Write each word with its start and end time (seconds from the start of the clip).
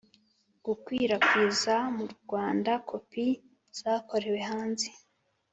Gukwirakiza 0.65 1.75
mu 1.95 2.05
Rwanda 2.15 2.71
kopi 2.89 3.25
zakorewe 3.79 4.39
hanze 4.49 4.89